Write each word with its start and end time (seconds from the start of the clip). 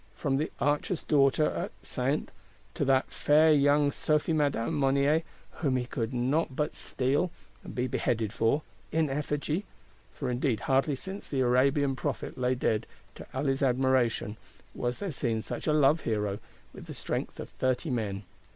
From 0.15 0.37
the 0.37 0.51
Archer's 0.59 1.03
Daughter 1.03 1.45
at 1.51 1.71
Saintes 1.83 2.31
to 2.73 2.83
that 2.85 3.11
fair 3.11 3.53
young 3.53 3.91
Sophie 3.91 4.33
Madame 4.33 4.73
Monnier, 4.73 5.21
whom 5.59 5.77
he 5.77 5.85
could 5.85 6.11
not 6.11 6.55
but 6.55 6.73
"steal," 6.73 7.29
and 7.63 7.75
be 7.75 7.85
beheaded 7.85 8.33
for—in 8.33 9.11
effigy! 9.11 9.63
For 10.11 10.27
indeed 10.31 10.61
hardly 10.61 10.95
since 10.95 11.27
the 11.27 11.41
Arabian 11.41 11.95
Prophet 11.95 12.35
lay 12.35 12.55
dead 12.55 12.87
to 13.13 13.27
Ali's 13.31 13.61
admiration, 13.61 14.37
was 14.73 14.97
there 14.97 15.11
seen 15.11 15.39
such 15.43 15.67
a 15.67 15.71
Love 15.71 16.01
hero, 16.01 16.39
with 16.73 16.87
the 16.87 16.95
strength 16.95 17.39
of 17.39 17.49
thirty 17.49 17.91
men. 17.91 18.23